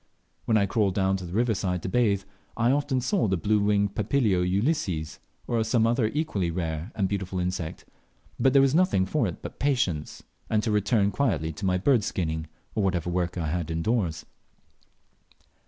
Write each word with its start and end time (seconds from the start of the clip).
When 0.45 0.57
I 0.57 0.65
crawled 0.65 0.95
down 0.95 1.15
to 1.17 1.27
the 1.27 1.33
river 1.33 1.53
side 1.53 1.83
to 1.83 1.87
bathe, 1.87 2.23
I 2.57 2.71
often 2.71 3.01
saw 3.01 3.27
the 3.27 3.37
blue 3.37 3.59
winged 3.59 3.93
Papilio 3.93 4.41
ulysses, 4.41 5.19
or 5.45 5.63
some 5.63 5.85
other 5.85 6.07
equally 6.07 6.49
rare 6.49 6.91
and 6.95 7.07
beautiful 7.07 7.37
insect; 7.37 7.85
but 8.39 8.51
there 8.51 8.63
was 8.63 8.73
nothing 8.73 9.05
for 9.05 9.27
it 9.27 9.43
but 9.43 9.59
patience, 9.59 10.23
and 10.49 10.63
to 10.63 10.71
return 10.71 11.11
quietly 11.11 11.51
to 11.53 11.67
my 11.67 11.77
bird 11.77 12.03
skinning, 12.03 12.47
or 12.73 12.81
whatever 12.83 13.09
other 13.11 13.15
work 13.15 13.37
I 13.37 13.49
had 13.49 13.69
indoors. 13.69 14.25